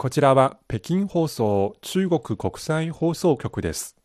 [0.00, 3.96] こちらは北京放送中国国際放送局です。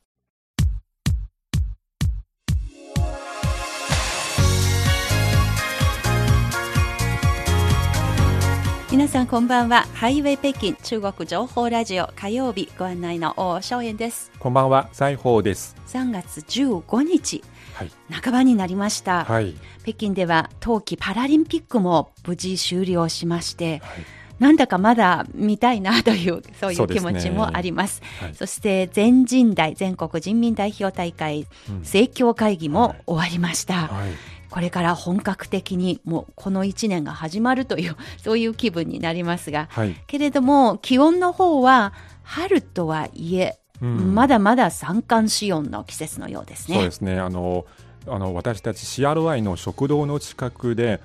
[8.92, 9.84] 皆さんこんばんは。
[9.94, 14.34] ハイウェイ北京中国情報ラジオ火曜日ご案内の大正円です。
[14.38, 15.78] こんばんは、財宝です。
[15.88, 17.42] 3月15日、
[17.74, 28.02] はい、半ばになりました、はい、北京では冬季パラリンピックも無事終了しまして、はいなんだかまだ見たいなという、そういう気持ちもあります。
[28.20, 28.28] そ、ね。
[28.28, 31.48] はい、そして全人代、全国人民代表大会、
[31.80, 33.88] 政教会議も終わりました。
[33.88, 34.08] はい。
[34.08, 34.12] はい
[34.56, 41.92] これから本格的にもうこの1年が始まるというそういう気分になりますが、はい、けれども気温の方は
[42.24, 46.78] 春とはいえ、うん、まだまだ三寒四温の季節のようですね。
[46.78, 47.20] そうですね。
[47.20, 47.66] あの
[48.08, 51.02] あの私たち CRI の食堂の近くで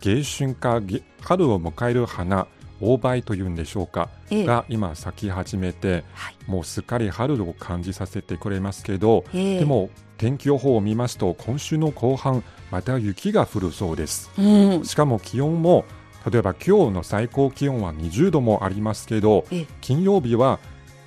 [0.00, 0.82] 迎春か
[1.20, 2.48] 春を迎える花
[2.80, 15.84] 大梅というんでしょうか、ええ、が今咲き始めて、はい、もうすっかり春を感じさせてくれますけど、え、でも天気予報を見ますと今週の後半また雪が降るそうです、うん、しかも気温も
[16.30, 19.44] 例えば今日の最高気温は20度もありますけど
[19.80, 20.58] 金曜日は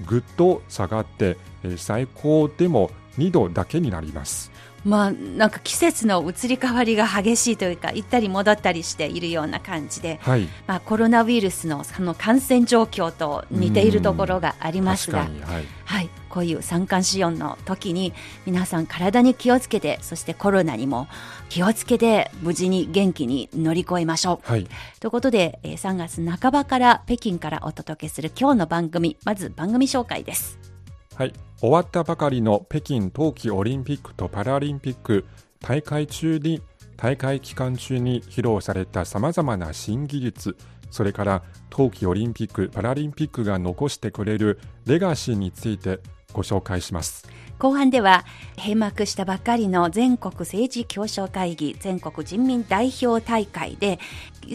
[0.07, 1.37] ぐっと下がって
[1.77, 4.51] 最高でも2度だけになります
[4.83, 15.29] まあ、なんか季節の移り変わりが激しいというか行ったり戻ったりしているような感じで、はい、まあ、コロナウイルスのその感染状況と似ているところがありますが、はい、
[15.85, 18.13] はい、こういう三寒四温の時に
[18.45, 21.07] 皆さん体に気をつけてそしてコロナにも
[21.49, 24.49] 気をつけて無事に元気に乗り越えましょう。
[24.49, 24.67] はい、
[24.99, 30.70] ということで、えー、3月半ばから北京からお届けする今日の番組まず番組紹介です。
[31.21, 35.25] はい終わったばかりの北京冬季オリンピックとパラリンピック
[35.59, 36.63] 大会中に
[36.97, 40.57] 大会期間中に披露されたさまざまな新技術
[40.89, 45.99] それから冬季オリンピック・パラリンピックが残してくれるレガシーについて
[46.33, 47.27] ご紹介します。
[47.59, 48.25] 後半では
[48.57, 53.99] 閉幕したばかりの全国政治協商会議全国人民代表大会で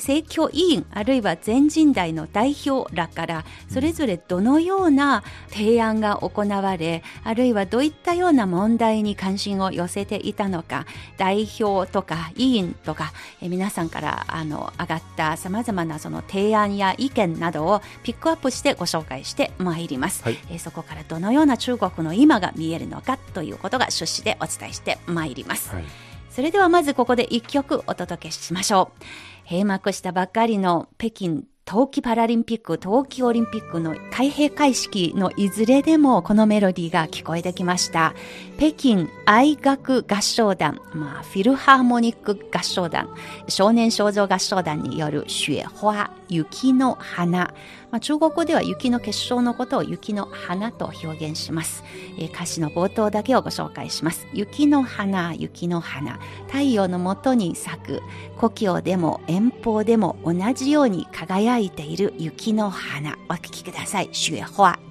[0.00, 10.86] 政教委員あるいは全人代の代表らからそれぞれどのような提案が行われあるいはどういったような問題に関心を寄せていたのか
[11.16, 25.84] 代表とか委員とかえ皆さんからあの上がったさまざまなその提案や意見などをピックアップしてご紹介してまいります、はい、えそこからどのような中国の今が見えるのかということが趣旨でお伝えしてまいります、はい、
[26.30, 29.02] それではまずここで1曲お届けしましょう
[29.48, 38.14] 閉幕したばかりの北京冬季パラリンピック、冬季オリンピックの開閉会式のいずれでもこのメロディーが聞こえてきました。
[38.56, 43.12] 北京愛楽合唱団、まあ、フィルハーモニック合唱団、
[43.48, 47.52] 少年少女合唱団による雪花、雪の花。
[47.96, 51.82] まあ、中国語では雪の結晶のことを雪の花と表現します、
[52.18, 54.26] えー、歌詞の冒頭だけをご紹介します。
[54.34, 56.18] 雪の花、雪の花。
[56.46, 58.02] 太陽のもとに咲く、
[58.36, 63.16] 故郷でも遠方でも同じように輝いている雪の花。
[63.30, 64.10] お聴きください。
[64.12, 64.85] 雪花。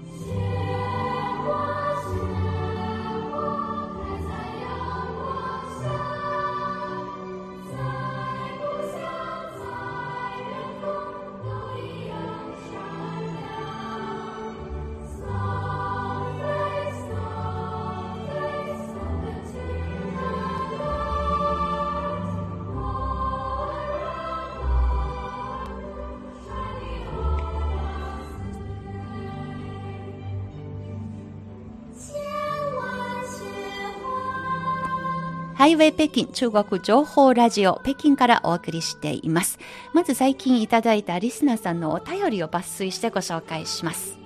[35.65, 39.57] ハイウェイ北京中国情報ラジオ北京からお送りしています。
[39.93, 44.19] まず最近いただいたリスナーさんのお便りを抜粋してご紹介します。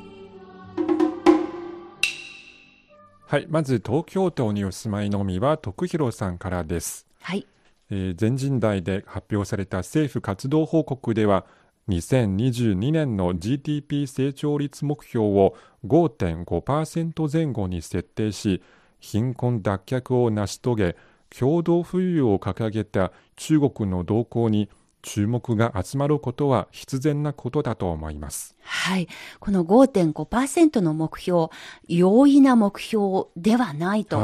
[3.25, 7.07] はい、まず東京都にお住まいのみは徳弘さんからです。
[7.21, 7.47] はい。
[7.89, 11.45] えー、全人代で発表された政府活動報告では、
[11.87, 15.55] 2022年の GDP 成長率目標を
[15.87, 18.61] 5.5%前後に設定し、
[18.99, 20.95] 貧困脱却を成し遂げ、
[21.37, 24.69] 共同富裕を掲げた中国の動向に
[25.01, 28.55] 注目が集まることは必然なことだと思います。
[28.61, 29.07] はい。
[29.39, 31.47] この5.5%の目標、
[31.87, 34.19] 容易な目標ではないと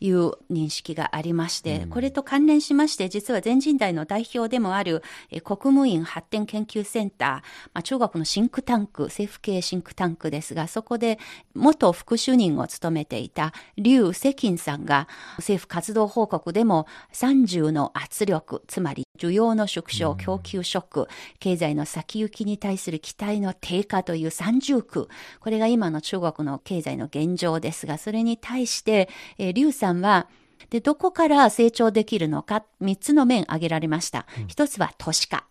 [0.00, 7.42] いう認識がありまして、はいうん、これと関連しまして、実は全人代の代表でもある国務院発展研究センター、ま
[7.74, 11.18] あ、中国のシンクタンク、政府系シンクタンクですが、そこで
[11.54, 21.08] 元副主任を務めていた劉世金さんが政府活動報告でも30の圧力、つまり需要の縮小、供給ショック、
[21.38, 25.08] 経済の先行きに対する期待の低下という三重苦。
[25.40, 30.26] これが今の中国の経済の現状ですが、それに対して、えー、劉さんは、
[30.70, 34.26] で、どこから成長できるのか、三つの面挙げられました。
[34.46, 35.46] 一、つは都市化。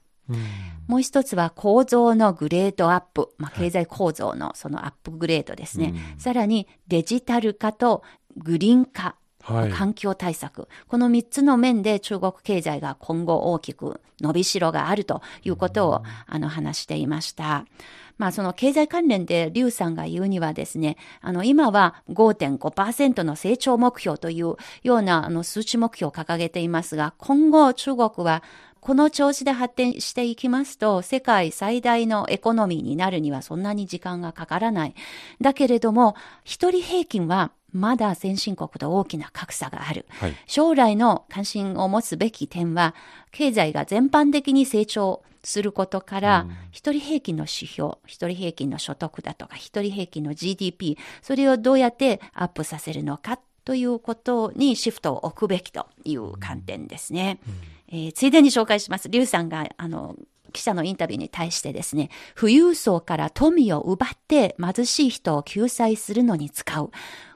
[0.88, 3.30] もう一つは構造のグレードアップ。
[3.38, 5.94] まあ、経済構造のそのアップグレードですね。
[6.18, 8.04] さらにデジタル化と
[8.38, 9.16] グリーン化。
[9.44, 10.68] はい、環境対策。
[10.88, 17.66] この3つの面で中国経済が今後大きく伸びしろがあるということを、あの話していました。
[18.18, 28.44] まあその経済関連で劉さんが言うにはですね、あの今は5.5%の成長目標というようなあの数値目標を掲げていますが、今後中国は
[28.82, 34.96] この調子で発展していきますと、世界最大のエコノミーになるにはそんなに時間がかからない。
[35.42, 42.96] だけれども、一人平均はまだ先進国と大きな格差がある、はい、将来の関心を持つべき点は、
[43.32, 57.40] 経済が全般的に成長することから、一、人平均の指標、一人平均の所得だとか、一人平均の GDP、それをどうやってアップさせるのかということにシフトを置くべきという観点ですね。
[57.48, 57.54] うん、
[57.92, 59.10] えー、ついでに紹介します。
[59.10, 60.16] リュウさんが、あの、
[60.52, 66.92] 記者のインタビューに対してですね、富裕層から富を奪って貧しい人を救済するのに使う。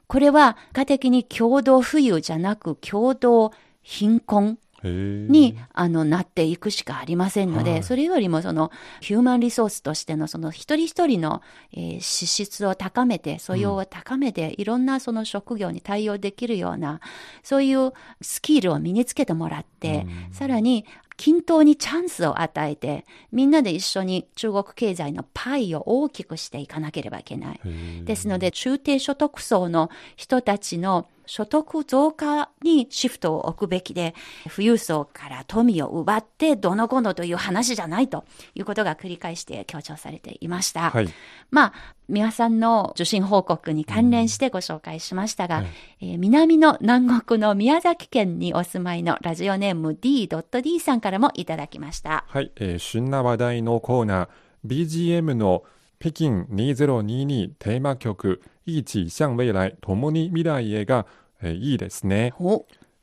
[0.08, 3.52] これは、家的に共同富裕じゃなく共同
[3.82, 4.58] 貧困
[4.88, 8.72] にあのなっていくしかありませんので、はい、それよりもその
[9.02, 11.42] ヒューマンリソースとしてのその一人一人の、
[11.74, 17.00] えー、資質を高めて、素養を高めて、うん、いろんなその職業に対応できるような、
[17.44, 20.86] そういうスキルを身につけてもらって、うん、さらに
[21.18, 27.60] 均等にチャンスを与えて、みんなで一緒に中国経済のパイを大きくしていかなければいけない。
[28.04, 34.14] ですので、中低所得層の人たちの所得増加にシフトを置くべきで、
[34.54, 38.26] 富裕層から富を奪ってどのこのという話じゃないと
[38.56, 40.90] いうことが繰り返して強調されていました。
[40.90, 41.10] はい、
[41.52, 41.74] まあ、
[42.10, 45.66] 皆さんの受信報告に関連してご紹介しましたが、はい、
[46.02, 52.26] えー、南の南国の宮崎県にお住まいのラジオネーム D.D さんからもいただきました。
[52.28, 55.64] はい、えー、旬な話題のコーナー、BGM の
[56.00, 61.06] 北京2022テーマ曲一起向未来共に未来へが、
[61.42, 62.34] えー、いいですね。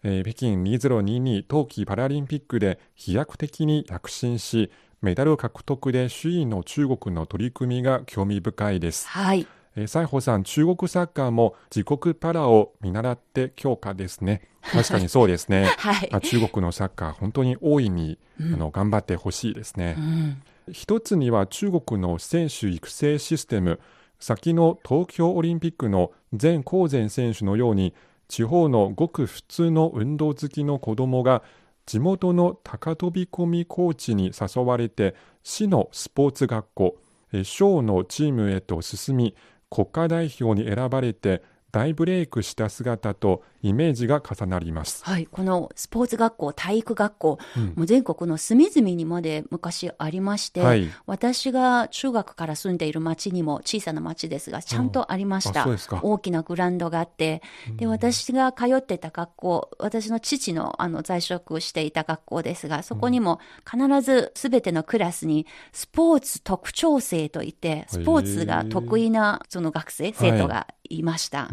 [0.02, 4.70] えー、北京2022冬季パラリンピックで飛躍的に躍進し
[5.02, 9.08] メダル獲得で首位の中国の取り組みが興味深いです。
[9.08, 9.46] はい。
[9.76, 14.42] えー、西郷さん、中国サッカーも自国パラを見習って強化ですね。
[14.62, 15.66] 確かにそうですね。
[15.78, 19.96] はい、中国のサッカー、本当に大いに、うん、あの頑張ってほしいですね。
[19.98, 20.42] うん
[20.72, 23.80] 一つには中国の選手育成システム、
[24.20, 27.94] 先の東京オリンピックの全高善選手のように、
[28.28, 31.42] 地方のごく普通の運動好きの子どもが
[31.84, 36.96] 地元の高飛び込みコーチに誘われて市のスポーツ学校、
[37.42, 39.34] 省のチームへと進み
[39.68, 45.04] 国家代表に選ばれて大ブレイクした姿とイメージが重なります。
[45.04, 45.26] はい。
[45.26, 55.66] このスポーツ学校、体育学校、うん、もう全国の隅々にまで昔ありまして、はい、私が中学から住んでいる町にも小さな町ですが、ちゃんとありました。
[56.02, 57.42] 大きなグラウンドがあって、
[57.76, 63.40] で、私が通ってた学校、私の父のあの在職していた学校ですが、そこにも
[63.70, 71.50] 必ずすべてのクラスにスポーツ特徴生といって、スポーツが得意なその学生、生徒がいました。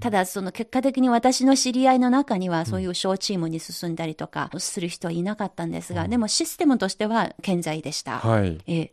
[0.00, 8.18] ただ、その結果的に私の知り合いの中には、そういう小チームに進んだりとかする人はいなかったんですが、うん、でもシステムとしては健在でした。
[8.18, 8.58] はい。
[8.66, 8.90] え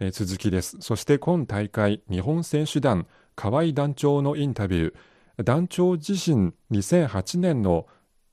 [0.00, 0.76] え続きです。
[0.80, 5.42] そして今大会、日本選手団、河合団長のインタビュー。
[5.42, 7.86] 団長自身、2008年の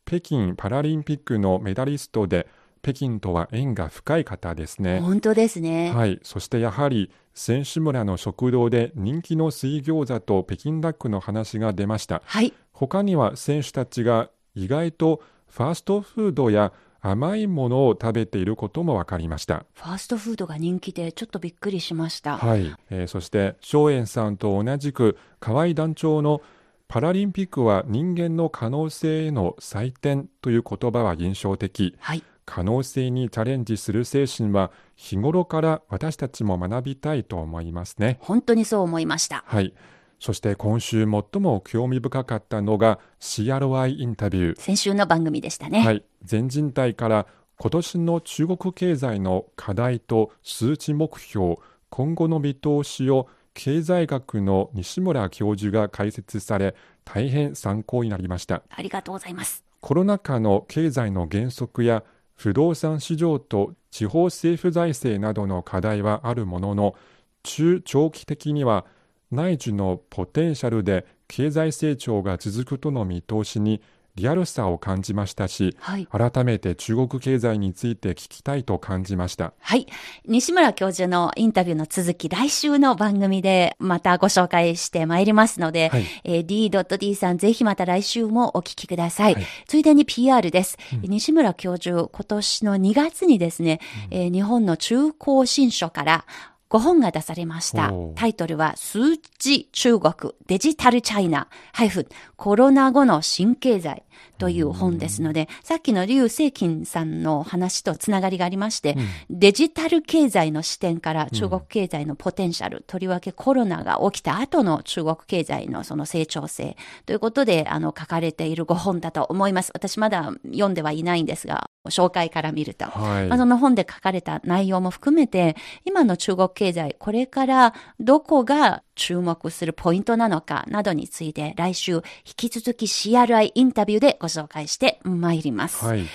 [0.06, 2.48] 北京パラリンピックのメダリストで、
[2.82, 5.00] 北京とは縁が深い方ですね。
[5.02, 5.92] 本当ですね。
[5.94, 6.20] はい。
[6.24, 12.22] そしてやはり、選手村の食堂で人気の水餃子と北京ダックの話が出ました。
[12.26, 12.54] はい。
[12.88, 19.66] 他には選手たちが意外とファーストフードや甘いものを食べていることも分かりました。
[19.74, 22.38] ファーストフードが人気でちょっとびっくりしました。
[22.38, 22.76] はい。
[22.90, 26.42] えー、そして、松園さんと同じく河合団長の
[26.88, 31.96] パラリンピックは人間の可能性への祭典という言葉は印象的。
[32.00, 32.24] はい。
[32.46, 38.18] 可能性にチャレンジする精神は日頃から私たちも学びたいと思いますね。
[38.22, 39.44] 本当にそう思いました。
[39.46, 39.74] はい。
[40.22, 44.60] そして今週最も興味深かったのが CRI インタビュー。
[44.60, 45.82] 先週の番組でしたね。
[45.82, 46.06] はい。
[46.22, 47.26] 全人代から
[47.58, 51.56] 今年の中国経済の課題と数値目標、
[51.90, 58.62] 今後の見通しを経済学の西村教授が解説され、大変参考になりました。
[58.70, 59.66] ありがとうございます。
[59.80, 62.04] コロナ禍の経済の減速や
[62.36, 66.94] 不動産市場と地方政府財政などの課題はあるものの、
[67.42, 68.86] 中長期的には
[69.32, 73.82] 内需のポテンシャルで経済成長が続くとの見通しに
[74.16, 79.54] リアルさを感じましたし、はい、改めて中国経済について聞きたいと感じました。
[79.60, 79.88] はい。
[80.26, 89.36] 西村教授のインタビューの続き、来週の番組でまたご紹介してまいりますので、はい、えー、D.D さんぜひまた来週もお聞きください。
[89.36, 93.80] はい、ついでに PR です、うん、西村教授、今年の2月にですね、
[94.12, 96.26] うん、えー、日本の中高新書から
[96.72, 97.92] 5本が出されました。
[98.16, 104.04] タイトルは、数字中国デジタルチャイナ、ハイフ、コロナ後の新経済
[104.38, 108.96] という本ですので、さっきの劉正金さんの話とつながりがありまして、
[109.30, 116.76] うん、デジタル経済の視点から中国経済のポテンシャル、うん、とりわけコロナが起きた後の中国経済のその成長性
[117.06, 119.72] ということで、あの、書かれている5本だと思います。
[119.74, 132.04] 私まだ読んではいないんですが、紹介から見ると、はい、まあ、その本で書かれた内容も含めて、今の中国経済、これからどこが注目するポイントなのかなどについて来週引
[132.38, 135.84] き続き CRI インタビューでご紹介してまいります。
[135.84, 136.06] はい、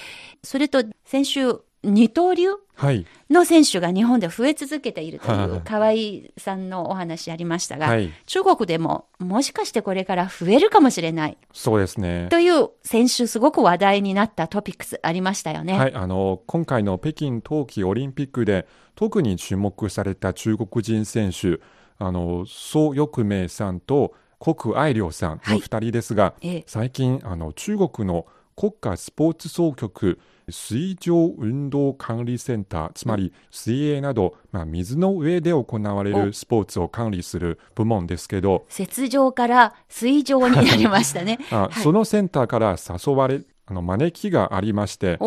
[0.44, 2.50] それと先週二刀流
[3.28, 5.92] の選手が日本で増え続けているという河合
[6.36, 11.38] さんのお話ありましたが、はい、中国でももしかしてこれから増えるかもしれない。
[11.52, 12.28] そうですね。
[12.30, 15.76] という先週すごく話題になったトピックスありましたよね。
[15.76, 21.60] はい、あの、今回の北京冬季オリンピックで特に注目された中国人選手、
[21.98, 41.38] あの、蘇翼明さんと国愛良さんの2人ですが、はい、最近あの中国の国家スポーツ総局水上運動管理センター、つまり水泳など、まあ、水の上で行われるスポーツを管理する部門ですけど、雪上から水上になりましたね。
[41.50, 45.18] あ、はい、そのセンターから誘われ、あの招きがありまして、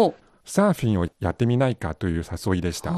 [0.46, 2.92] サーフィンをやってみないかという誘いでした。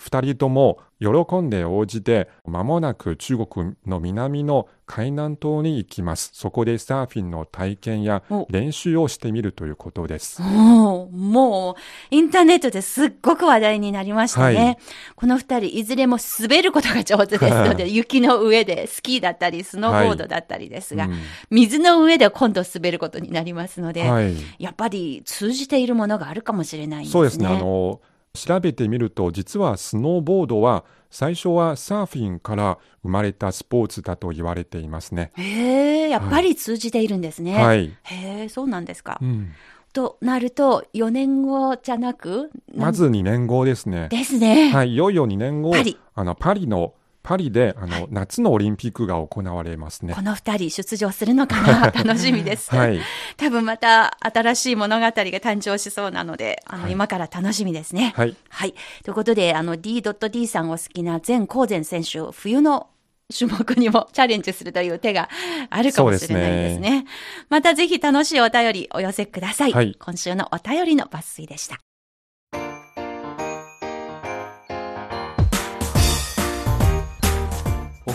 [0.00, 6.30] 2人とも喜んで応じて、まもなく中国の南の海南島に行きます。
[6.34, 10.42] そこでサーフィンの体験や練習をしてみるということです。
[10.42, 14.56] もう、インターネットですっごく話題になりましたね。
[14.56, 14.78] はい、
[15.16, 21.18] この2人、いずれも滑ることが上手ですので、 雪の上でスキーだったり、スノーボードだったりですが、はいうん、
[21.50, 27.12] 水の上で今度滑ることになりますので、はい、やっぱり通じているものがあるかもしれないですね。
[27.12, 27.46] そうですね。
[27.46, 28.00] あの
[28.34, 35.32] 調べてみると実はスノーボードは最初はサーフィンから生まれたスポーツだと言われていますね。
[35.34, 37.54] へえ、やっぱり通じているんですね。
[37.54, 37.96] はい。
[38.04, 39.18] へえ、そうなんですか。
[39.20, 39.52] うん、
[39.92, 44.08] となると4年後じゃなくまず2年後ですね。
[44.08, 44.70] ですね。
[44.70, 45.72] はい、いよいよ2年後、
[46.14, 50.14] あのパリのパリであの、はい、夏のオリンピックが行われますね。
[50.14, 52.74] この二人出場するのかな楽しみです。
[52.74, 53.00] はい。
[53.36, 58.14] 多分また新しい物語が誕生しそうなので、あの、はい、今から楽しみですね。
[58.16, 58.36] はい。
[58.48, 58.74] はい。
[59.04, 62.88] ということで、あの D.D さんお好きな前高前選手、冬の
[63.36, 65.28] 種目にもチャレンジするという手が
[65.70, 66.88] あるかもしれないですね。
[66.88, 67.06] すね
[67.48, 69.72] またぜひ楽しいお便りお寄せください。
[69.72, 71.78] はい、今週のお便りの抜粋でした。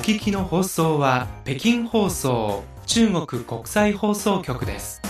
[0.05, 5.01] 聞きの放送は北京放送中国国際放送局です。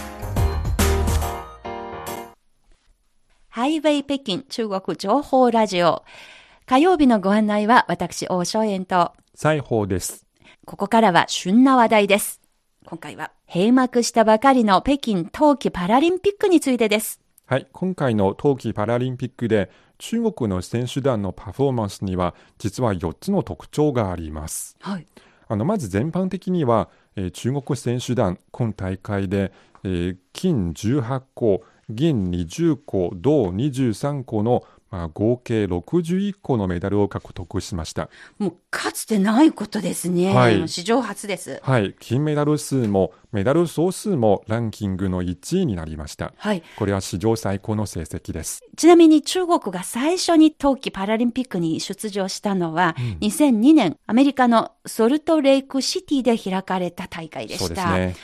[3.50, 6.06] ハイウェイ北京中国情報ラジオ。
[6.66, 10.25] 火曜日のご案内は私、王正円と西宝です。
[10.66, 12.40] ここからは旬な話題です。
[12.86, 17.20] 今回は閉幕したばかりの北京冬季パラリンピックについてです。
[17.48, 24.78] はい、今回の冬季パラリンピックで中国の選手団のパフォーマンスには実は4つの特徴があります。
[24.82, 25.08] はい、
[25.48, 29.52] あのまず全般的には、えー、中国選手団今大会で、
[29.84, 34.75] えー、金18個銀20個銅23個のまあ、
[35.14, 38.10] 合計61個のメダルを獲得しました。
[38.38, 48.64] もうかつてないことですね、はい、史上初です、はい、金メダル数もメダル総数もランキングの1位になりました、はい、これは史上最高の成績です。
[48.75, 57.94] ちなみに中国が最初に冬季パラリンピックに出場したのは、うん、2002年アメリカのソルトレイクシティで開かれた大会でした。
[57.94, 58.16] ね、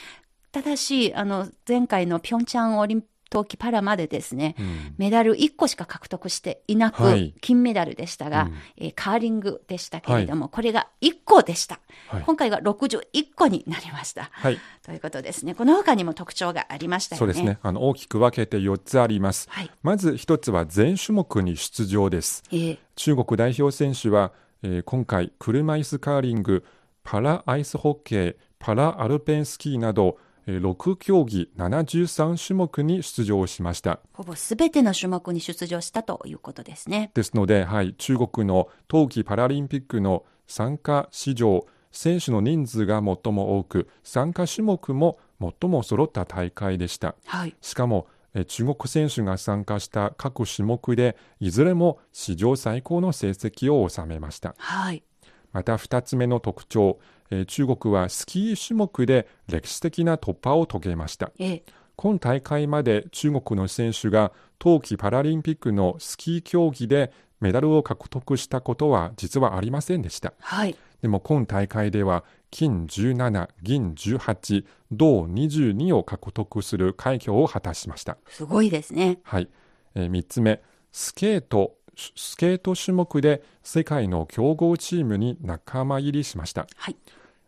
[0.51, 8.53] ただし、あの、前回のピョンチャンオリン冬季パラまでですね、うん、メダル1個しか獲得していなく、金メダルでしたが、うん。
[8.77, 15.55] えー、カーリングでしたけれども、はい、これが1個でした、はい、今回は61個になりました、はい、ということですね。
[15.55, 17.19] この他にも特徴がありましたよね。
[17.19, 17.59] そうですね。
[17.61, 24.33] あの大きく分けて4つあります、はい、まず1つは全種目に出場です、えー、中国代表選手は、
[24.63, 26.65] えー、今回車椅子カーリング
[27.03, 34.00] パラアイスホッケーパラアルペンスキーなどえー6競技73種目に出場しました。
[34.13, 37.12] ほぼすべての種目に出場したということですね。
[37.13, 47.15] ですので、はい、中国の冬季パラリンピックの参加史上、選手の人数が最も多く、参加種目も最も揃った大会でした。
[47.25, 47.55] はい。
[47.62, 54.55] しかも、えー中国選手が参加した各種目で、いずれも史上最高の成績を収めました。
[54.57, 55.03] はい。
[55.51, 57.00] また2つ目の特徴、
[57.31, 61.31] えー中国はスキー種目で歴史的な突破を遂げました。
[61.39, 61.63] ええ。
[61.95, 70.33] 今大会まで中国の選手が冬季パラリンピックのスキー競技でメダルを獲得したことは実はありませんでした。
[70.39, 70.75] はい。
[71.01, 78.17] でも今大会では金17、銀18、銅22を獲得する快挙を果たしました。
[78.27, 79.19] すごいですね。
[79.23, 79.50] はい。
[79.95, 80.61] え3つ目、
[80.91, 86.67] スケート、スケート種目で世界の強豪チームに仲間入りしました。
[86.75, 86.95] はい。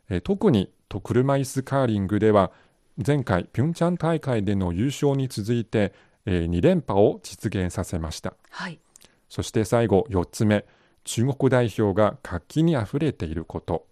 [0.09, 2.51] えー特にと車椅子カーリングでは
[3.03, 5.93] 前回ピョンチャン大会での優勝に続いて、
[6.25, 8.79] え2連覇を実現させましたはい。
[9.27, 10.65] そして最後4つ目
[11.03, 13.87] 中国代表が活気にあふれていること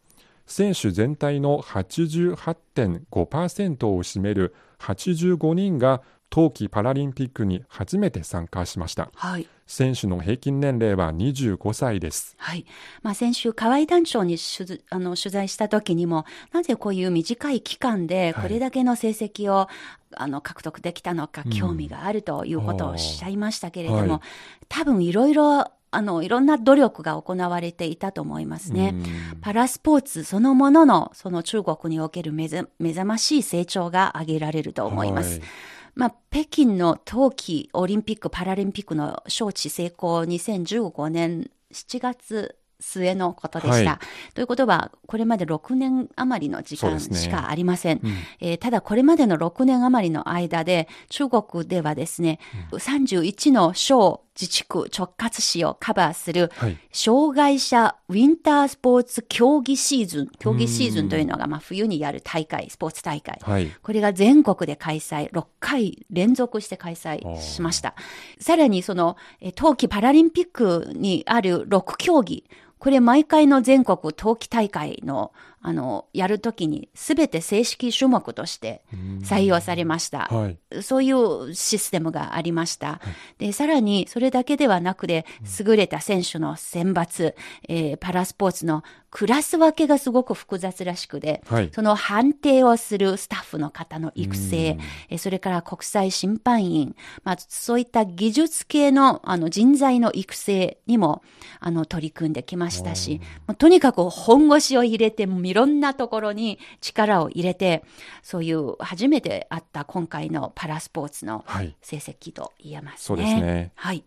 [0.45, 9.47] 選手全体の88.5%を占める85人が冬季パラリンピックに初めて参加しましたはい。
[9.71, 12.65] 選手の平均年齢は25歳ですはい。
[13.03, 19.69] まあ、先週、河合団長に取あの取材した時にも、なぜこういう短い期間で、はいこれだけの成績を、
[20.15, 24.19] あの、獲得できたのか、うん興味があるということをおっしゃいましたけれども、はい
[24.67, 28.93] 多分いろいろ、あの、いろんな努力が行われていたと思いますね。
[28.93, 35.39] うんパラスポーツそのものの、その中国における目覚ましい成長が挙げられると思います。
[35.39, 35.47] はい
[35.95, 43.91] まあ、北京の冬季オリンピック・パラリンピックの招致成功2015年7月末のことでした。
[43.91, 43.99] はい
[44.33, 47.99] ということは、これまで6年余りの時間しかありません。
[48.03, 52.39] うんえーただ、これまでの6年余りの間で、中国ではですね、
[52.71, 60.27] 31の省、自治区、直轄市をカバーする、はい障害者ウィンタースポーツ競技シーズン。
[60.39, 63.39] 競技シーズンというのが、まあ、冬にやる大会、スポーツ大会。
[63.41, 67.95] はいこれが全国で開催、6回連続して開催しました。
[68.39, 72.43] さらにその、え冬季パラリンピックにある6競技、
[72.81, 75.31] これ毎回の全国冬季大会の、
[75.63, 78.81] あの、やるときに全て正式種目として
[79.21, 80.27] 採用されました。
[80.31, 83.01] はいそういうシステムがありました。
[83.37, 85.25] で、さらに、それだけではなくて、
[85.59, 87.35] 優れた選手の選抜、
[87.67, 91.69] えーパラスポーツのクラス分けがすごく複雑らしくで、はい。
[91.73, 94.77] その判定をするスタッフの方の育成、
[95.09, 101.21] えーそれから国際審判員、まあ、そういった技術系のあの人材の育成にも
[101.59, 107.83] あの取り組んできましたし、もうとにかく本腰を入れて、いろんなところに力を入れて、
[108.23, 111.75] そういう初めてあった今回のパラスポーツのはい。
[111.81, 112.97] 成績と言えますね。
[112.99, 113.71] そうですね。
[113.75, 114.03] はい。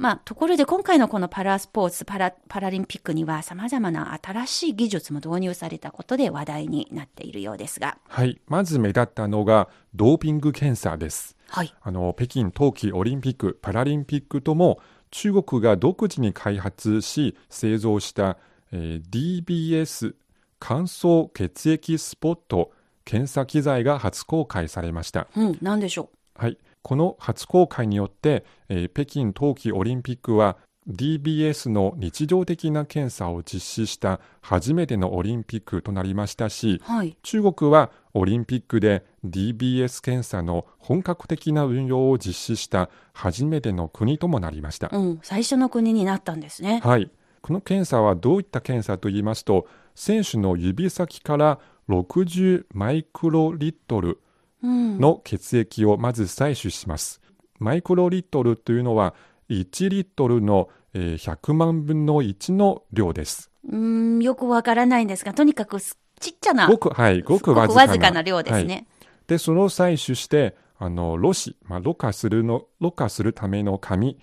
[0.00, 7.98] まあ、ところで今回のこのパラスポーツパラ、パラリンピックには様々な新しい技術も導入されたことで話題になっているようですが。
[8.08, 11.36] はい、まず目立ったのがドーピング検査です。
[11.48, 11.74] はい。
[11.82, 18.38] あの北京冬季オリンピック・パラリンピックとも中国が独自に開発し製造した、
[18.72, 20.14] えー DBS
[20.58, 22.72] 乾燥血液スポット
[23.04, 25.26] 検査機材が初公開されました。
[25.36, 30.56] うん、なんでしょはい、この初公開によって、えー北京冬季オリンピックは
[30.88, 36.92] DBS の日常的な検査を実施した初めてのオリンピックとなりましたし、う。
[36.92, 37.16] はい。
[37.22, 44.90] 中国はオリンピックで DBS 検査の本格的な運用を実施した初めての国ともなりました。
[44.92, 46.80] うん、最初の国になったんですね。
[46.82, 47.10] はい。
[47.42, 54.16] この検査はどういった検査と言いますと、選手の指先から60マイクロリットルうん。
[54.62, 57.20] の血液をまず採取します。
[57.58, 59.14] マイクロリットルというのは
[59.48, 63.50] 1リットルのえー100万分の1の量です。
[63.68, 68.86] うん、よくわからないんですが、とにかくすちっちゃな、ごく、はい、ごくわずかなわずかな量ですね。
[69.26, 74.18] で、それを採取して、あの、ろ紙、まあ、ろ過するの、ろ過するための紙、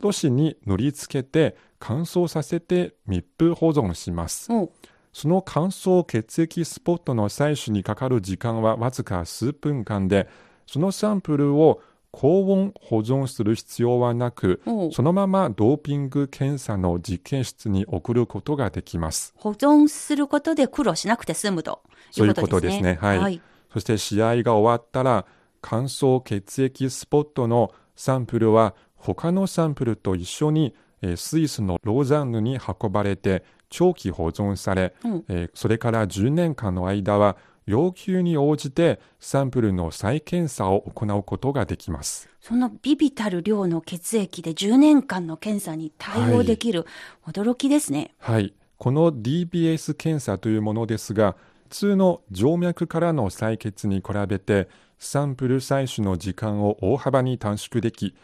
[0.00, 4.48] ろ紙に塗りつけて乾燥させて密封保存します。
[5.12, 10.28] その乾燥血液スポットの採取にかかる時間はわずか数分間で、
[10.66, 14.60] そのサンプルを高温保存する必要はなく
[14.92, 19.34] そのままドーピング検査の実験室に送ることができます。
[19.38, 21.82] 保存することで苦労しなくて済むと
[22.16, 22.82] いうことですね。
[22.82, 23.40] ねはいはい。
[23.72, 25.24] そして試合が終わったら
[25.62, 42.28] 乾燥血液スポットのサンプルは他のサンプルと一緒に、えースイスのローザンヌに運ばれて長期保存され、うんえーそれから10年間の間は要求に応じてサンプルの再検査を行うことができます。
[42.40, 46.86] そのビビたる量の血液で10年間の検査に対応できる、
[47.22, 48.14] はい、驚きですね。
[48.18, 48.52] はい。
[48.78, 51.36] この DBS 検査というものですが、
[51.68, 54.68] 普通の静脈からの採血に比べて
[55.04, 58.14] サンプル採取の時間を大幅に短縮でき、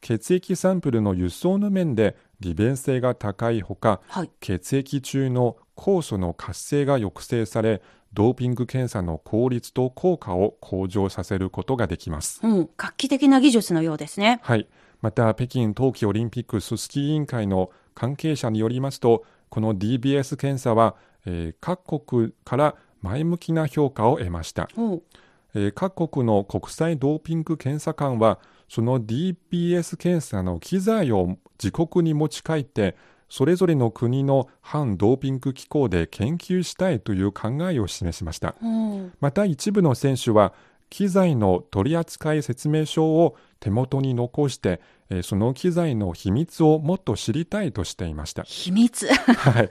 [0.00, 12.40] 血液サンプルの輸送の面で利便性が高いほか、はい、血液中の酵素の活性が抑制され、ドーピング検査の効率と効果を向上させることができます。
[12.42, 14.40] うん、画期的な技術のようですね。
[14.42, 14.68] はい。
[15.00, 20.94] また、北京冬季オリンピック組織委員会の関係者によりますと、この DBS 検査は、
[21.26, 24.68] えー、各国から前向きな評価を得ました。
[24.72, 25.00] えー、
[25.74, 32.96] 各国の国際ドーピング検査官は、その DPS 検査の機材を自国に持ち帰って、
[33.28, 38.54] それぞれの国の反ドーピング機構で研究したいという考えを示しました。
[39.20, 40.52] また一部の選手は、
[40.90, 48.42] 機材の取扱説明書を手元に残して、えー、その機材の秘密をもっと知りたいとしていました。
[48.42, 49.68] 秘密はい。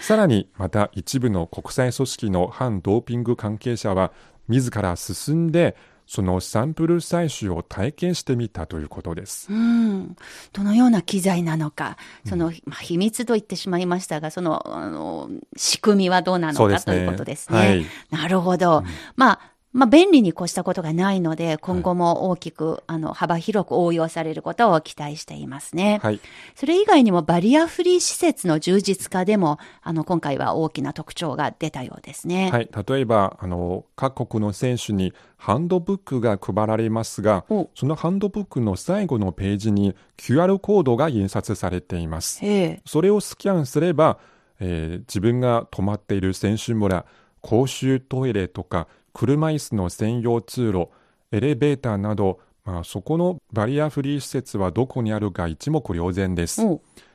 [0.00, 4.12] さらに、また一部の国際組織の反ドーピング関係者は、
[4.50, 5.76] 自ら進んで、
[6.10, 9.46] そのサンプル採取を体験してみたということです。
[9.48, 10.16] うん。
[10.52, 17.58] どのような機材なのか、その、うん、まあ、秘密と言ってしまいましたが、その、あの、仕組みはどうなのか、ね、ということですね。
[17.58, 18.78] はい、なるほど。
[18.78, 18.84] うん、
[19.14, 19.40] まあ、
[19.72, 26.00] まあ、便利に越したことがないので、今後も大きく、はい、あの、幅広く応用されることを期待していますね。
[26.02, 26.20] はい。
[26.56, 32.50] それ以外にもバリアフリー施設の充実化でも、あの、今回は大きな特徴が出たようですね。
[32.50, 32.68] はい。
[32.88, 37.44] 例えば、あの、各国の選手にハンドブックが配られますが、
[37.76, 42.42] そのハンドブックの最後のページに QR コードが印刷されています。
[42.86, 44.18] それをスキャンすれば、
[44.58, 47.06] えー、自分が泊まっている選手村、
[47.40, 50.88] 公衆トイレとか、車椅子の専用通路、
[51.32, 56.62] エレベーターなど、まあ、そこのバリアフリー施設はどこにあるか一目瞭然です。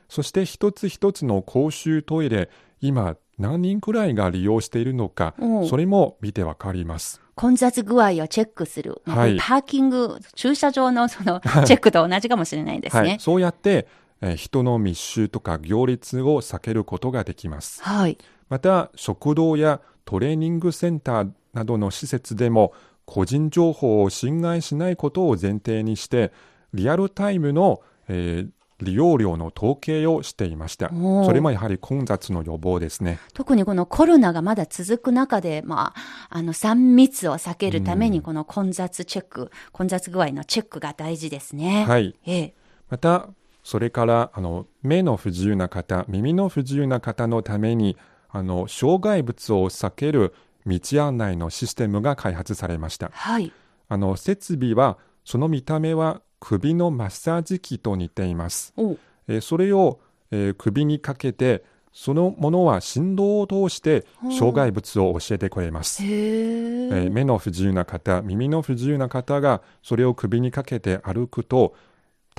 [0.09, 2.49] そして一つ一つの公衆トイレ、
[2.81, 5.35] 今何人くらいが利用しているのか、
[5.67, 7.21] それも見てわかります。
[7.35, 9.01] 混雑具合をチェックする。
[9.05, 13.09] はい、パーキング、駐車場のその チェックと同じかもしれないですね。
[13.09, 13.87] はい、そうやって、
[14.21, 17.83] えー、人の密集とか行列を避けることができます。
[17.83, 18.17] はい、
[18.49, 22.73] また、食堂やトレーニングセンターなどの施設でも
[23.05, 26.31] 個人情報を侵害しないことを前提にして
[26.73, 28.49] リアルタイムの、えー、
[28.81, 30.89] 利用料の統計をしていました。
[30.89, 33.19] それもやはり混雑の予防ですね。
[33.33, 41.85] 特にこのコロナがまだ続く中で、まあ、あの、3密を避けるためにこの混雑チェック、混雑具合のチェックが大事ですね。
[41.87, 42.15] はい。
[42.25, 42.53] ええ、
[42.89, 43.29] また、
[43.63, 47.97] それから、あの、目の不自由な方、耳の不自由な方のために、
[48.35, 50.33] あの、障害物を避ける
[50.65, 53.09] 道案内のシステムが開発されました。
[53.13, 53.51] はい、
[53.87, 58.73] あの設備はその見た目は首のマッサージ機と似ています。
[59.27, 59.99] えそれを、
[60.31, 64.05] えー、首にかけてそのものは振動を通して
[64.37, 71.73] 障害物を教えてくれます、えー、目の不自由な方耳の不自由な方がそれを首にかけて歩くと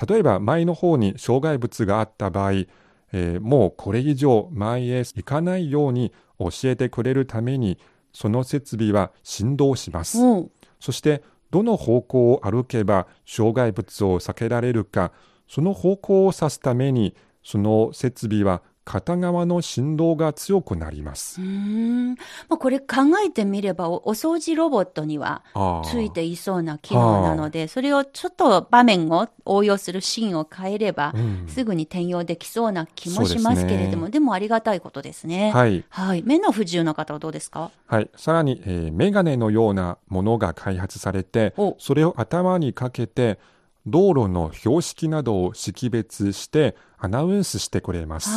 [0.08, 2.66] 例えば前の方に障害物があった場合、
[3.12, 7.78] えー、もうこれ以上前へ行かないように教えてくれるために
[8.12, 10.18] その設備は振動します。
[10.18, 15.12] うん、そしてどの方向を歩けば障害物を避けられるか、
[15.48, 21.42] その方向を指すためにその設備は片側の振動が強くなります。
[21.42, 22.14] うん。
[22.48, 22.86] まあ、これ考
[23.26, 25.42] えてみればお、お掃除ロボットには
[25.84, 35.50] ついていそうな機能なので、それをちょっと場面を応用するシーンを変えれば、うん、すぐに転用できそうな気もしますけれども、でね、でもありがたいことですね。
[35.50, 35.84] はい。
[35.88, 36.22] はい。
[36.24, 37.72] 目の不自由な方はどうですか？
[37.86, 38.08] はい。
[38.14, 43.40] さらに、えー、メガネのようなものが開発されて、それを頭にかけて、
[43.86, 48.30] 道路の標識などを識別してアナウンスしてくれます。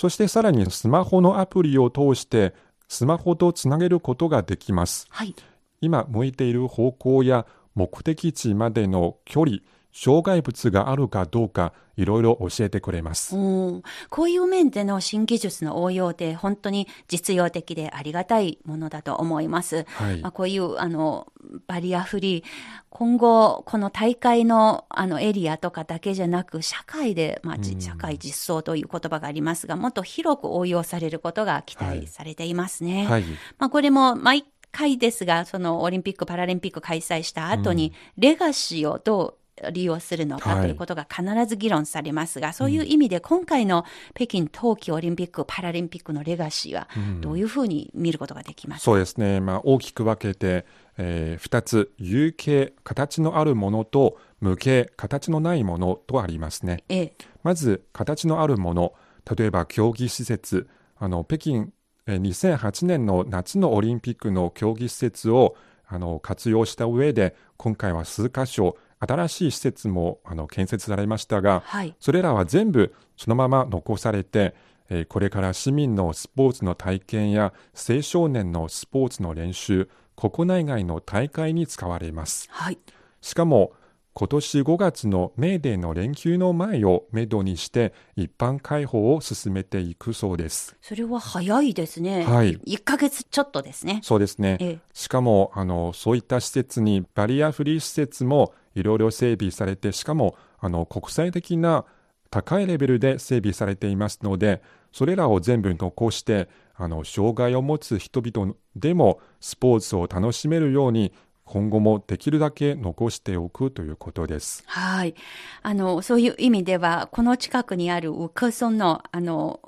[0.00, 2.54] そしてさらにスマホのアプリを通して
[2.88, 5.06] スマホとつなげることができます。
[5.10, 5.34] はい、
[5.80, 9.58] 今向いている方向や目的地までの距離、
[9.92, 13.36] 障害物があるかどうかいろいろ教えてくれます。
[13.36, 13.82] うん。
[14.10, 19.86] こういう面での新技術の応用って本当に実用的でありがたいものだと思います。
[19.88, 21.26] はい、まあ、こういうあの
[21.66, 22.44] バリアフリー、
[22.90, 33.06] 今後この大会のあのエリアとかだけじゃなく社会で、まあ、社会実装という言葉がありますが、もっと広く応用されることが期待されていますね。
[33.06, 33.24] はい、
[33.58, 39.34] まあ、これも毎回ですが、そのオリンピック・パラリンピック開催した後に、レガシーをどう
[39.72, 46.88] 利用するのかということが必ず議論されますが、はい、そういう意味で今回の北京冬季オリンピック・パラリンピックのレガシーは
[47.20, 50.66] どういうふうに見ることができますか、うん、そうですね、まあ、大きく分けて、
[50.98, 58.94] えー、2つ有形形のあるものと無形形のないものとありますね、ええ、まず形のあるもの。
[59.36, 60.68] 例えば競技施設。
[60.98, 61.68] あの北京
[62.06, 65.56] 2008年の夏のオリンピックの競技施設を
[65.86, 74.54] あの活用した上で今回は数箇所新しい施設もあの建設されましたが、はい、それらは全部そのまま残されて、
[74.88, 82.78] えー、これから市民のスポーツの体験や青少年のスポーツの練習国内外の大会に使われます、はい、
[83.20, 83.72] しかも
[84.18, 90.74] 今年5月のメーデーの連休の前をめどにして一般開放を進めていくそうです。
[90.80, 92.24] それは早いですね。
[92.24, 92.56] はい。
[92.56, 94.00] 1ヶ月ちょっとですね。
[94.02, 94.56] そうですね。
[94.58, 101.84] ええ、しかも、あの、そういった施設にバリアフリー施設もいろいろ整備されて、しかも、あの、国際的な
[102.30, 111.12] 高いレベルで整備されていますので、それらを全部残して、あの、障害を持つ人々でもスポーツを楽しめるように
[111.44, 114.62] 今後もできるだけ残しておくということです。
[114.66, 115.14] はい。
[115.62, 119.60] あの、そういう意味では、この近くにあるウクソンの、あの、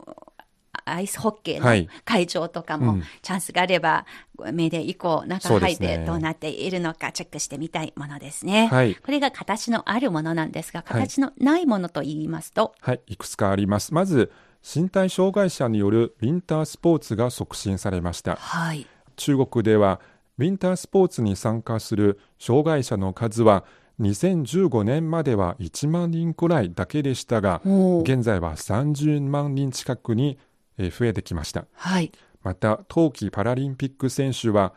[0.85, 4.07] アイスホッケーの会場とかも、チャンスがあれば、
[4.53, 8.68] 目で以降、中入ってどうなっているのかチェックしてみたいものですね。
[8.68, 13.94] はい、これが形のあるものなんですが、形のないものと言いますと、はい、はい、いくつかあります。
[13.94, 18.37] まず、身体障害者によるウィンタースポーツが促進されました。
[18.37, 20.01] はい、中国では
[20.38, 23.64] ウィンタースポーツに参加する障害者の数は
[24.01, 30.38] 2015年までは1万人くらいだけでしたが、現在は30万人近くに
[30.79, 31.66] 増えてきました。
[31.73, 34.73] はい、また、冬季パラリンピック選手は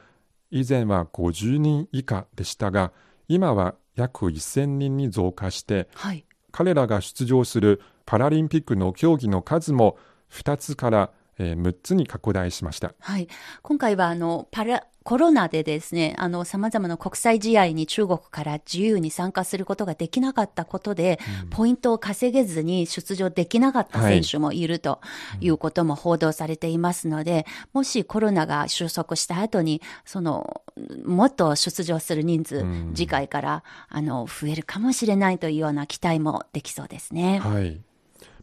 [0.50, 2.92] 以前は50人以下でしたが、
[3.28, 9.98] 今は約1000人に増加して、はい、彼らが出場するパラリンピックの競技の数も
[10.34, 12.94] 2つから6つに拡大しました。
[13.00, 13.30] はい。
[13.62, 25.00] 今回はあのパラコロナでですね、あの、様々な国際試合に中国から自由に参加することができなかったことで、うん、ポイントを稼げずに出場できなかった選手もいると
[25.40, 30.62] いうことも報道されていますので、はいもしコロナが収束した後に、その、
[31.06, 37.40] もっと出場する人数、うん、次回から、あの、増えるかもしれないというような期待もできそうですね。
[37.40, 37.82] はい。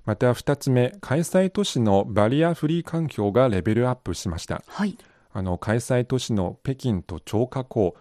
[0.08, 4.62] また2つ目、開催都市のバリアフリー環境がレベルアップしました。
[4.66, 4.96] はい。
[5.34, 7.94] あの開催都市の北京と張家口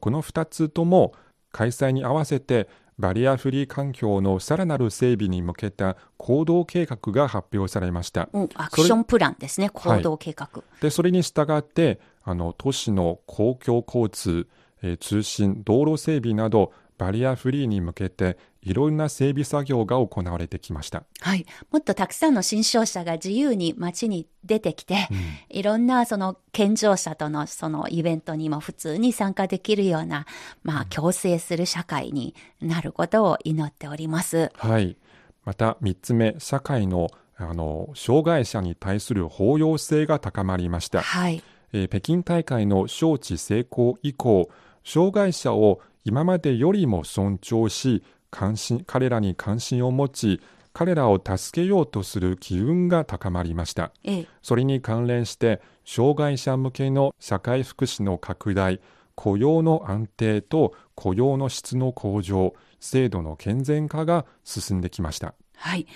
[0.00, 1.12] この2つとも
[1.52, 2.66] 開催に合わせて
[2.98, 8.30] バリアフリー環境のさらなる整備に向けた行動計画が発表されました。
[8.32, 10.48] うん、アクションプランですね、行動計画。
[10.50, 14.48] はい、でそれに従ってあの都市の公共交通、
[14.80, 21.04] えー、通信、道路整備などバリアフリーに向けていろんな整備作業が行われてきました。
[21.20, 21.46] はい。
[21.70, 30.26] もっとたくさんの新商者が自由に街に出てきて、うん、いろんなその健常者とのそのイベントにも普通に参加できるような、
[30.62, 34.50] まあ、共生する社会になることを祈っております。
[34.56, 34.96] はい。
[35.44, 41.00] また3つ目、社会のあの障害者に対する包容性が高まりました。
[41.00, 41.42] はい。
[41.72, 44.50] えー、北京大会の招致成功以降、
[44.84, 50.40] 障害者を今までよりも尊重し関心彼らに関心を持ち
[50.72, 58.80] 彼らを助けようとする機運が高まりました、ええ、それに関連して障害者向けの社会福祉の拡大
[59.16, 65.34] 雇用の安定と雇用の質の向上制度の健全化が進んできました。
[65.56, 65.86] はい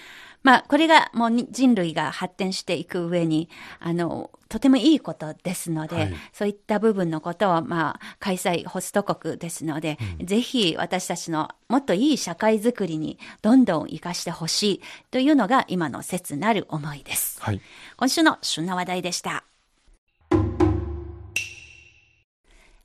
[0.44, 3.48] まあ、これがもう人類が発展していく上に、
[3.80, 14.80] あの、とてもいいことですので、はい、そういった部分のことを、まあ、開催ホスト国ですので、うん、ぜひ私たちのもっといい社会づくりにどんどん生かしてほしい
[15.10, 17.42] というのが今の切なる思いです。
[17.42, 17.60] はい、
[17.96, 19.44] 今週の旬な話題でした。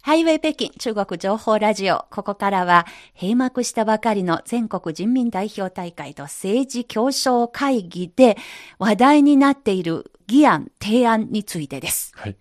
[0.02, 2.06] ハイウェイ北京中国情報ラジオ。
[2.10, 2.86] ここからは
[3.20, 8.38] 閉幕したばかりの全国人民代表大会と政治協商会議で
[8.80, 12.14] 話題になっている議案、提案についてです。
[12.16, 12.38] はい。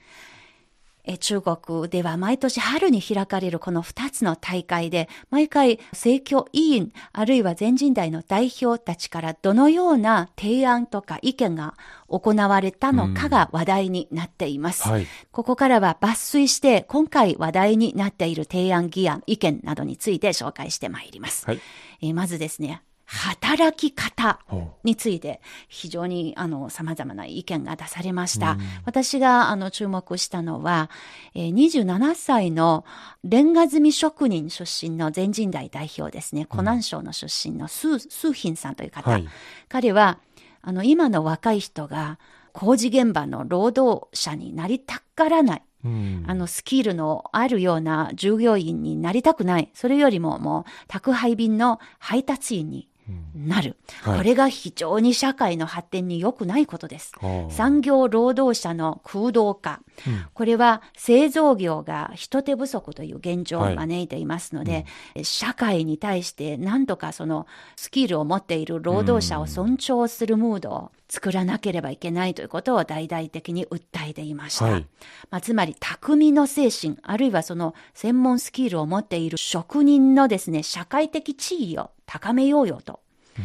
[1.16, 11.74] 中国では毎年春に開かれるこの2つの大会で、毎回政教委員、あるいは全人代の代表たちからどのような提案とか意見が
[12.08, 14.88] 行われたのかが話題になっています。
[14.88, 21.46] はい、ここからは抜粋して、今回話題になっている提案、議案、意見などについて紹介してまいります。
[21.46, 21.60] はい、
[22.02, 24.38] えまずですね、働き方
[24.84, 28.52] について非常にあの様々な意見が出されました。
[28.52, 30.90] うん、私があの注目したのは、
[31.34, 32.84] えー、27歳の
[33.24, 36.44] レンガ積み職人出身の全人代代表ですね。
[36.44, 39.10] 湖南省の出身のスー、スーヒンさんという方。
[39.10, 39.28] はい、
[39.70, 40.18] 彼は、
[40.60, 42.18] あの、今の若い人が
[42.52, 45.62] 工事現場の労働者になりたがらない。
[45.84, 49.70] うん、あのスキルのあるような従業員になりたくない。
[49.74, 52.87] それよりももう宅配便の配達員に
[53.34, 57.12] なる、はい、これが非常に社会の発展に良くないことです。
[57.50, 64.84] 産業労働者の空洞化、うん、これは製造業が人手不足という現状を招いていますので、はい。
[65.16, 74.66] うん、社会に対して何とかそのスキルを持っている労働者を尊重するムードを作らなければいけないということを大々的に訴えていました。
[74.66, 74.86] はい、
[75.30, 83.00] まあ、つまり、匠の精神、あるいはその専門スキルを持っている職人のですね、社会的地位を高めようよと。
[83.38, 83.44] うん、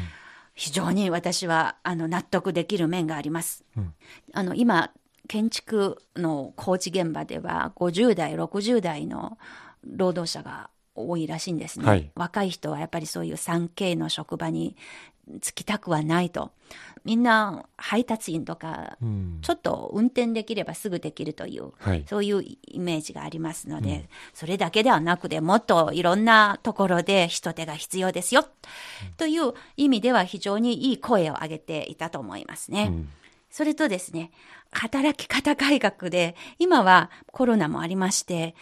[0.55, 3.65] 非常に私はあの納得できる面があります。
[3.77, 3.93] うん、
[4.33, 4.91] あの今
[5.27, 9.37] 建築の工事現場では50代60代の
[9.85, 14.75] 労働者が多いらしいんですね、はい、若い人はやっぱりそういう 3K の職場に
[15.41, 16.51] つきたくはないと。
[17.05, 18.97] みんな配達員とか、
[19.41, 32.87] ちょっと運転できればすぐできるという、はい、そういうイメージがありますので、うん、それだけではなくて、もっといろんなところで人手が必要ですよ、うん、という意味では非常にいい声を上げていたと思いますね。
[32.89, 33.09] うん。
[33.49, 34.31] それとですね、
[34.71, 38.55] 働き方改革で、今はコロナもありまして、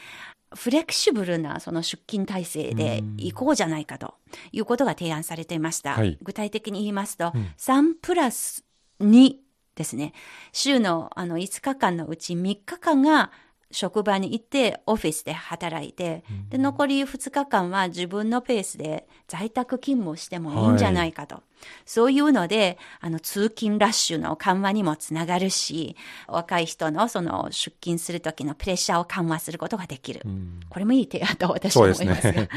[0.54, 4.16] フレキシブルなその出勤体制で行こうじゃないかと
[4.52, 5.94] いうことが提案されていました。
[5.94, 8.66] はい、具体的に言いますと、うん、3プラス
[9.00, 9.36] 2
[9.76, 10.14] ですね。
[10.52, 13.32] 週のあの5日間のうち3日間が
[13.72, 21.36] 職場に行ってオフィスで働いて、で残り2日間は自分のペースで在宅勤務してもいいんじゃないかと。
[21.36, 21.44] はい、
[21.86, 25.96] そういうので、あの通勤ラッシュの緩和にもつながるし、
[26.28, 30.22] 若い人のその出勤する時のプレッシャーを緩和することができる。
[30.70, 32.34] これもいい提案と私は思いますが。
[32.34, 32.50] そね、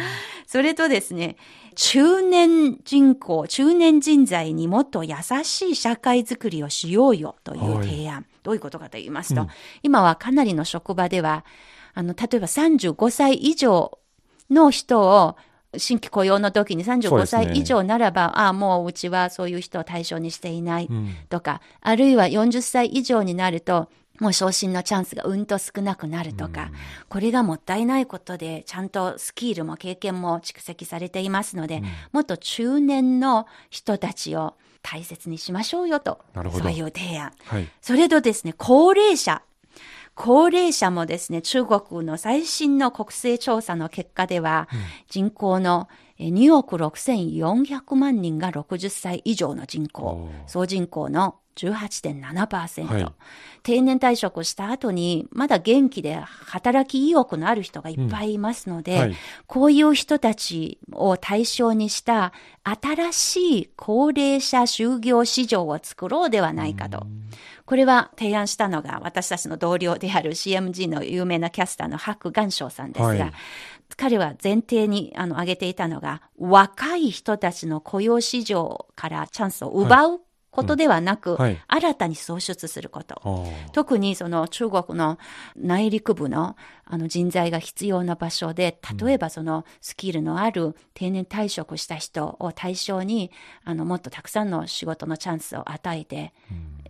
[0.46, 1.36] それとですね、
[1.74, 8.16] 中年人口、中年人材にもっと優しい社会づくりをしようよという提案。
[8.16, 9.48] はいどういうことかと言いますと、うん、
[9.82, 11.44] 今はかなりの職場では、
[11.94, 13.98] あの、例えば35歳以上
[14.50, 15.36] の人を
[15.78, 20.88] 新規雇用の時に35歳以上ならば、ね、ああ、もううちはそういう人を対象にしていない
[21.28, 23.88] とか、うん、あるいは40歳以上になると、
[24.20, 26.70] もう昇進のチャンスがうんと少なくなるとか、うん、
[27.08, 37.32] これがもったいないことで、ちゃんとスキルも経験も蓄積されていますので、うん、もっと中年の人たちを大切にしましょうよと、そういう提案。
[37.46, 39.42] はい、それとですね、高齢者。
[40.14, 53.06] 高齢者もですね、中国の最新の国勢調査の結果では、うん、人口の2億6400万人が60歳以上の人口、総人口の18.7%、はい、
[53.62, 62.32] 定年退職した後にまだ元気で働き意欲のある人がいっぱいいますので、うんはい、こういう人たちを対象にした
[62.64, 67.06] 新しい高齢者就業市場を作ろうではないかと。
[67.66, 73.32] これは提案したのが私たちの同僚である CMG の有名なキャスターの白岩翔さんですが、はい、
[73.96, 80.20] 彼は前提にあの挙げていたのが若い人たちの雇用市場からチャンスを奪う
[80.54, 83.44] ことではなく、うんはい、新たに創出すること。
[83.72, 85.18] 特にその中国の
[85.56, 93.32] 内陸部のあの人材が必要な場所で、例えばそのスキルのある定年退職した人を対象に、
[93.64, 96.32] あのもっとたくさんの仕事のチャンスを与えて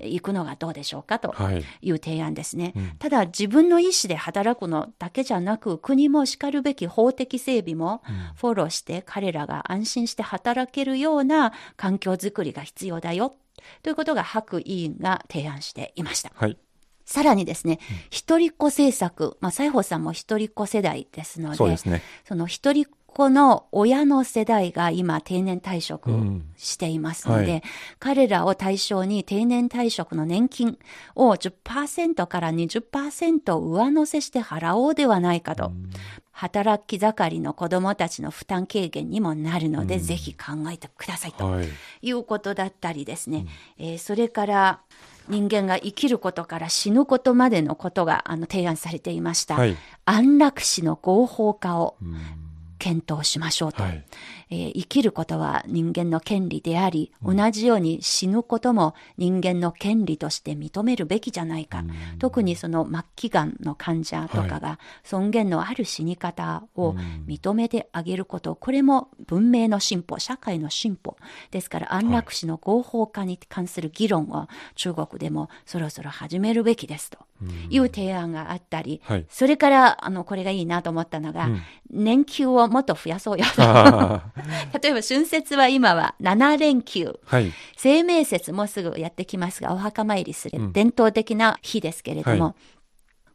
[0.01, 1.35] いくのがどうでしょうかと
[1.83, 1.91] い。
[1.91, 2.73] う提案ですね。
[2.75, 8.03] はいうん、ただ自分の意思で働くのだけじゃなく、国もしかるべき法的整備も
[8.37, 13.37] フォローして彼らが安心して働けるような環境づくりが必要だよ。
[13.83, 16.33] ということが白委員が提案していました。
[16.35, 16.59] はい。
[17.05, 22.03] さらにですね、うん、一人っ子政策、まあ、西郷さんも一人っ子世代ですので、そうですね。
[22.27, 26.11] その一人っ子の親の世代が今定年退職
[26.57, 27.63] していますので、うんはい、
[27.99, 30.79] 彼らを対象に定年退職の年金
[31.15, 35.69] を10%から20%上乗せして払おうではないかと。
[35.69, 35.91] うん、
[36.33, 41.61] 働き盛りの子供たちの負担軽減にもなるので、うん、ぜひ考えてくださいと
[42.03, 42.11] い。
[42.11, 43.47] うことだったりですね、
[43.79, 44.81] えー、それから
[45.29, 51.97] 人間が生きることから死ぬことまでのことがあの提案されていました、はい、安楽死の合法化を
[52.85, 53.83] 検討しましょうと。
[53.83, 54.05] はい。
[54.51, 61.83] えー生きることは人間の権利であり、同じように死ぬことも人間の権利として認めるべきじゃないか。
[62.19, 66.95] 特にその末期がんの患者とかが尊厳のある死に方を
[67.27, 71.17] 認めてあげること、これも文明の進歩、社会の進歩。
[71.51, 77.19] ですから安楽死の合法化に関する議論を中国でもそろそろ始めるべきですと。
[77.69, 79.27] いう提案があったり、はい。
[79.29, 81.49] それからあのこれがいいなと思ったのが、
[81.91, 87.05] 年休をもっと増やそうよ 例えば春節は今は7連休。
[87.05, 87.53] ーはい。
[87.81, 92.55] 清明節もすぐやってきますが、お墓参りする伝統的な日ですけれども、は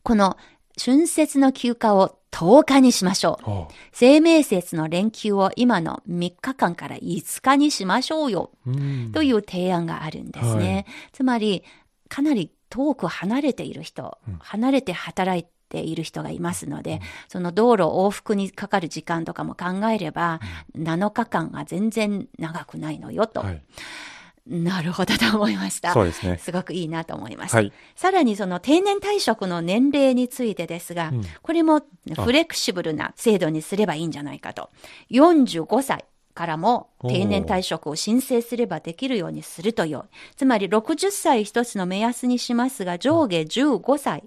[0.04, 0.36] この
[0.78, 3.50] 春節の休暇を10日にしましょう。
[3.50, 8.52] お清明節の連休を今の3日間から5日にしましょうよ。
[8.68, 10.74] うんという提案があるんですね。
[10.74, 11.64] はいつまり、
[12.10, 20.42] かなり遠く離れている人、離れて働いている人がいますので、その道路往復にかかる時間とかも考えれば、
[20.78, 23.42] 7日間が全然長くないのよと。
[23.42, 23.62] はい。
[24.50, 25.94] なるほどと思いました。
[25.94, 26.38] そうですね。
[26.40, 27.56] すごくいいなと思います。
[27.56, 27.72] はい。
[27.96, 31.82] さらにその定年退職の年齢についてですが、うんこれも
[32.16, 34.70] フレキシブルな制度にすればいいんじゃないかと。
[35.12, 36.06] 45歳
[36.40, 40.04] からも定年退職を申請すればできるようにするという。
[40.38, 44.24] つまり60歳一つの目安にしますが、上下15歳。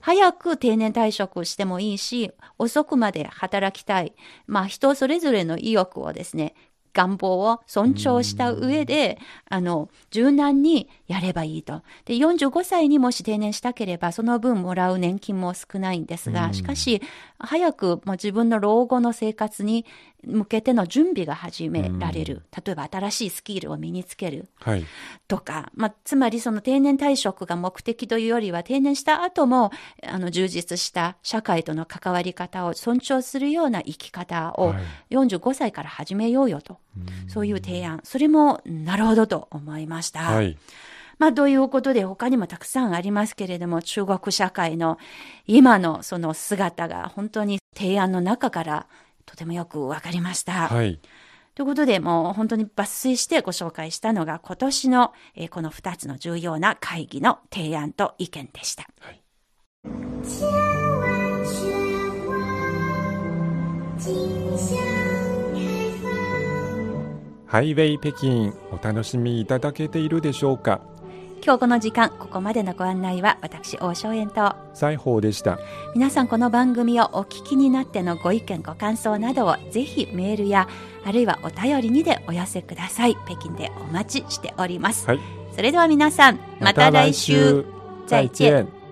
[0.00, 4.14] 早く定年退職してもいいし、遅くまで働きたい。
[4.46, 6.54] まあ人それぞれの意欲をですね、
[6.94, 9.18] 願望を尊重した上で、
[9.50, 11.82] あの、柔軟にやればいいと。
[12.04, 17.02] で、45歳にもし定年したければ、その分もらう年金も少ないんですが、しかし、
[17.38, 19.84] 早くもう自分の老後の生活に
[20.24, 22.42] 向けての準備が始められる。
[22.64, 24.48] 例えば新しいスキルを身につける。
[24.56, 24.86] はい。
[25.28, 36.78] とか、まあ、つまりその定年退職が目的というよりは定年した後もあの充実した社会との関わり方を尊重するような生き方をはい45歳から始めようよと、
[37.28, 40.20] そういう提案それもなるほどと思いました。
[40.20, 40.56] はい。
[41.18, 44.98] まあ、ということで他にもたくさんありますけれども中国社会の
[45.46, 48.86] 今のその姿が本当に提案の中から
[49.26, 50.68] とてもよくわかりました。
[50.68, 51.00] はい。
[51.54, 58.88] ということで、もう本当に抜粋してご紹介したのが今年の、えーこの2つの重要な会議の提案と意見でした。
[60.24, 61.70] 千万十
[62.28, 62.64] 万
[63.98, 65.03] 金香开放。
[67.54, 70.80] ハイウェイ北京、お楽しみいただけているでしょうか？
[71.40, 75.60] 今日この時間、ここまでのご案内は私、大正円と、西宝でした。
[75.94, 80.68] 皆さんこの番組をお聞きになってのご意見、ご感想などをぜひメールや、
[81.04, 83.16] あるいはお便りにでお寄せください。
[83.24, 85.06] 北京でお待ちしております。
[85.06, 85.20] はい。
[85.54, 87.64] それでは皆さん、また来週。
[88.08, 88.66] 再见。
[88.66, 88.83] 见。